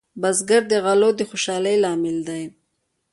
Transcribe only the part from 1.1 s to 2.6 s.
د خوشحالۍ لامل دی